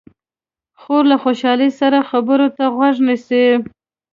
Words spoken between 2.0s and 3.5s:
خبرو ته غوږ نیسي.